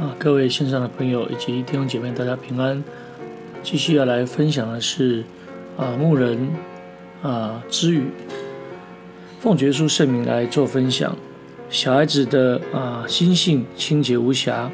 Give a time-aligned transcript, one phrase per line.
[0.00, 2.82] 啊，各位线上的朋友以及弟兄姐妹，大家平安。
[3.62, 5.22] 继续要来分享的是
[5.76, 6.48] 啊，牧人
[7.22, 8.06] 啊之语，
[9.38, 11.14] 奉耶稣圣名来做分享。
[11.68, 14.70] 小孩子的啊心性清洁无瑕，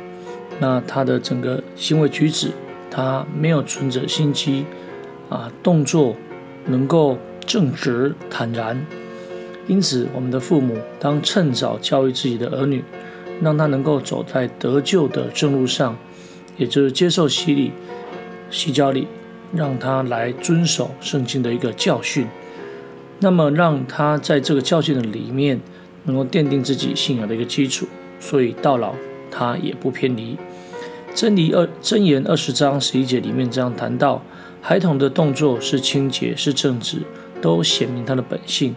[0.60, 2.52] 那他的整个行为举止，
[2.88, 4.64] 他没有存着心机
[5.28, 6.14] 啊，动作
[6.66, 8.80] 能够正直坦然。
[9.66, 12.82] 因此，我们的父母当趁早教育自己的儿女，
[13.40, 15.96] 让他能够走在得救的正路上，
[16.56, 17.72] 也就是接受洗礼、
[18.50, 19.06] 洗脚礼，
[19.54, 22.26] 让他来遵守圣经的一个教训。
[23.20, 25.60] 那么，让他在这个教训的里面。
[26.04, 27.86] 能够奠定自己信仰的一个基础，
[28.18, 28.94] 所以到老
[29.30, 30.38] 他也不偏离。
[31.14, 34.22] 真理二箴言二十章十一节里面这样谈到：
[34.62, 37.02] 孩童的动作是清洁，是正直，
[37.42, 38.74] 都显明他的本性。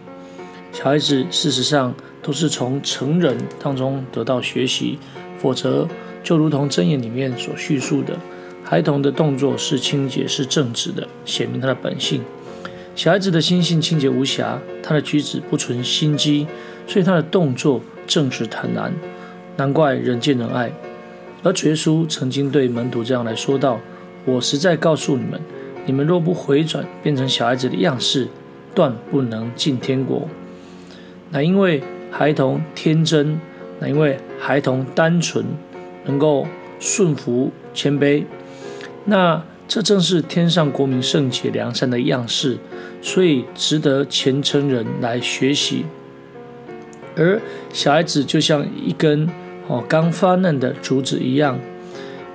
[0.72, 4.98] 小孩子事实上都是从成人当中得到学习，
[5.38, 5.88] 否则
[6.22, 8.16] 就如同箴言里面所叙述的，
[8.62, 12.22] 孩童的动作是清洁，是正直的，显明他的本性。
[12.94, 16.46] 小孩子的心性清洁无瑕，他的举止不存心机。
[16.84, 18.92] 所以他的动作正直坦然，
[19.56, 20.70] 难怪人见人爱。
[21.44, 23.78] 而主耶稣曾经对门徒这样来说道
[24.26, 25.40] ：“我实在告诉你们，
[25.86, 28.26] 你们若不回转，变成小孩子的样式，
[28.74, 30.28] 断不能进天国。”
[31.30, 33.40] 那因为孩童天真，
[33.80, 35.44] 那因为孩童单纯，
[36.04, 36.46] 能够
[36.78, 38.24] 顺服谦卑，
[39.06, 42.58] 那这正是天上国民圣洁良善的样式，
[43.00, 45.86] 所以值得虔诚人来学习。
[47.16, 47.40] 而
[47.72, 49.28] 小孩子就像一根
[49.68, 51.58] 哦刚发嫩的竹子一样，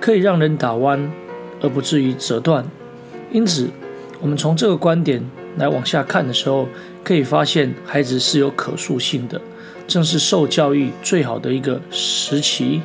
[0.00, 1.10] 可以让人打弯，
[1.60, 2.64] 而不至于折断。
[3.30, 3.68] 因此，
[4.20, 5.22] 我们从这个观点
[5.56, 6.68] 来往下看的时候，
[7.04, 9.40] 可以发现孩子是有可塑性的，
[9.88, 12.82] 正是受教育最好的一个时期。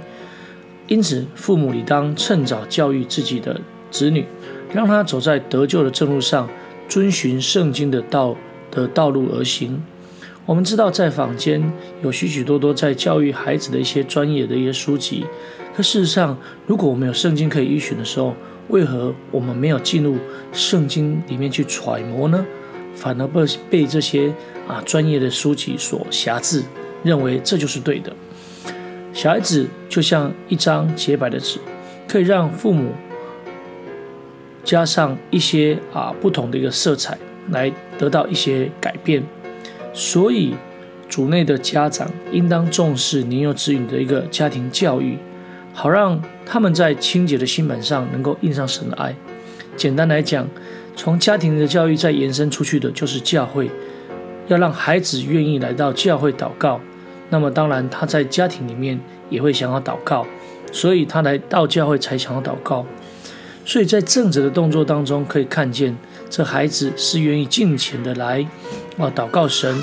[0.88, 3.60] 因此，父母理当趁早教育自己的
[3.92, 4.26] 子女，
[4.74, 6.50] 让他走在得救的正路上，
[6.90, 8.36] 遵循圣经的道
[8.72, 9.84] 的道路而行。
[10.46, 15.26] 我们知道，在坊间有许许多多在教育孩子的一些专业的一些书籍。
[15.76, 18.36] 可事实上，如果我们有圣经可以依循的时候，
[18.68, 20.18] 为何我们没有进入
[20.52, 22.46] 圣经里面去揣摩呢？
[22.94, 24.32] 反而被被这些
[24.68, 26.62] 啊专业的书籍所挟制，
[27.04, 28.12] 认为这就是对的。
[29.14, 31.60] 小孩子就像一张洁白的纸，
[32.08, 32.92] 可以让父母
[34.64, 37.16] 加上一些啊不同的一个色彩，
[37.52, 39.22] 来得到一些改变。
[39.94, 40.56] 所以，
[41.08, 45.16] 主内的家长应当重视年幼子女的一个家庭教育，
[45.74, 49.16] 好让他们在清洁的心板上能够印上神的爱。
[49.76, 50.48] 简单来讲，
[50.96, 53.70] 从家庭的教育再延伸出去的就是教会，
[54.48, 56.82] 要让孩子愿意来到教会祷告。
[57.34, 60.24] 那么，当然他在家庭里面也会想要祷告，
[60.72, 62.86] 所以他来到教会才想要祷告。
[63.66, 65.98] 所以在正直的动作当中，可以看见
[66.30, 68.46] 这孩子是愿意敬虔的来。
[69.00, 69.76] 啊，祷告神，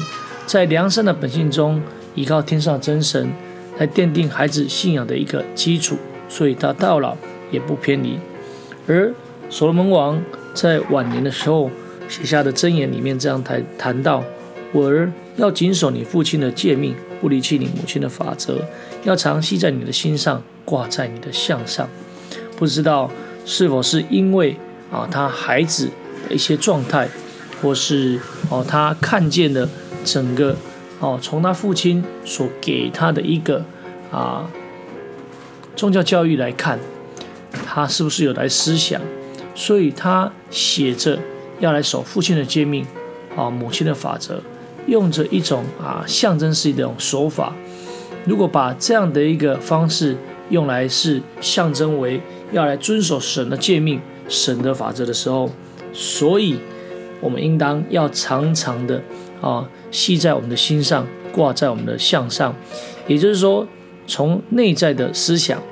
[0.46, 1.82] 在良善的本性中，
[2.14, 3.32] 依靠天上真神，
[3.78, 5.96] 来奠定孩子信仰的一个基础，
[6.28, 7.16] 所以他到老
[7.50, 8.20] 也不偏离。
[8.86, 9.12] 而
[9.48, 10.22] 所罗门王
[10.54, 11.68] 在晚年的时候
[12.08, 14.22] 写下的箴言里面这样谈谈到：
[14.70, 18.58] 我儿要谨守你父亲的诫命，不离弃你母亲的法则，
[19.02, 21.88] 要常系在你的心上，挂在你的项上。
[22.56, 23.10] 不知道
[23.44, 24.56] 是否是因为
[24.92, 25.88] 啊，他孩子
[26.28, 27.08] 的一些状态。
[27.62, 28.18] 或是
[28.48, 29.68] 哦，他看见了
[30.02, 30.56] 整个
[30.98, 33.62] 哦，从他父亲所给他的一个
[34.10, 34.50] 啊
[35.76, 36.78] 宗教教育来看，
[37.66, 38.98] 他是不是有来思想？
[39.54, 41.18] 所以他写着
[41.58, 42.86] 要来守父亲的诫命
[43.36, 44.42] 啊，母亲的法则，
[44.86, 47.52] 用着一种啊象征式的一种手法。
[48.24, 50.16] 如果把这样的一个方式
[50.50, 52.20] 用来是象征为
[52.52, 55.50] 要来遵守神的诫命、神的法则的时候，
[55.92, 56.58] 所以。
[57.22, 58.98] 我们应当要常常的
[59.42, 62.56] 啊系在我们的心上，挂在我们的项上，
[63.06, 63.68] 也就是说，
[64.06, 65.62] 从内在的思想，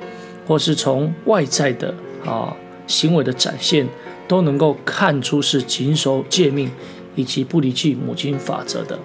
[0.45, 1.91] 或是从外在的
[2.23, 2.55] 啊
[2.85, 3.87] 行为的展现，
[4.27, 6.69] 都能够看出是谨守诫命
[7.19, 8.97] 以及不离弃母亲法则的。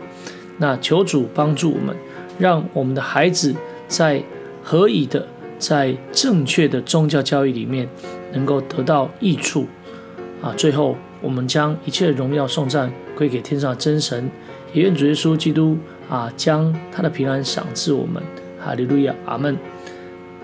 [0.59, 1.97] 那求主帮助我们，
[2.39, 3.53] 让我们的孩子
[3.89, 4.23] 在
[4.63, 5.27] 合宜的、
[5.59, 7.89] 在正确的宗教教育里面，
[8.33, 9.67] 能够得到益处
[10.41, 10.55] 啊。
[10.57, 10.97] 最后。
[11.23, 14.31] 我们将一切荣耀送赞归给天上的真神，
[14.75, 15.75] 也愿主耶稣基督
[16.07, 18.23] 啊将他的平安赏赐我们。
[18.63, 19.57] 哈利路亚，阿门。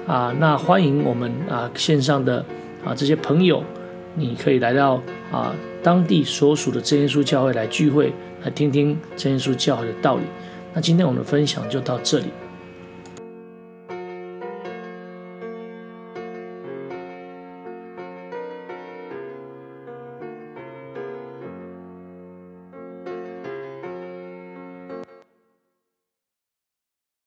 [0.06, 2.43] 啊，那欢迎我们啊线上的
[2.82, 3.62] 啊这些朋友，
[4.14, 8.12] 你可以来到啊当地所属的真耶稣教会来聚会，
[8.43, 10.23] 来听听真耶稣教会的道理。
[10.75, 12.27] 那今天我们的分享就到这里。